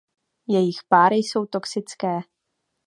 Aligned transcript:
Jejich 0.49 0.77
páry 0.89 1.15
jsou 1.15 1.45
toxické. 1.45 2.19